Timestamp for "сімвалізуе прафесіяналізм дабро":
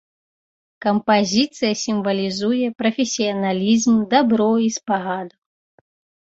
1.81-4.49